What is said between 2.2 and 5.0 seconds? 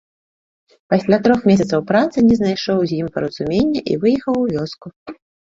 не знайшоў з ім паразумення і выехаў у вёску.